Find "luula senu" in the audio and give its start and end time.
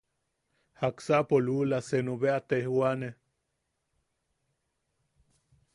1.45-2.13